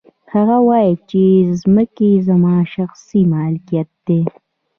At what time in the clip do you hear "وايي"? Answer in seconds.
0.67-0.93